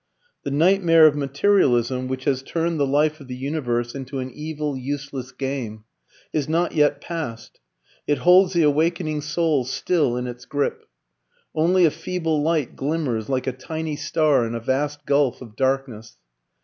[0.41, 4.75] The nightmare of materialism, which has turned the life of the universe into an evil,
[4.75, 5.83] useless game,
[6.33, 7.59] is not yet past;
[8.07, 10.85] it holds the awakening soul still in its grip.
[11.53, 16.17] Only a feeble light glimmers like a tiny star in a vast gulf of darkness.